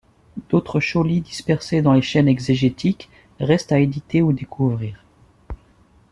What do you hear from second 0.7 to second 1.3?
scholies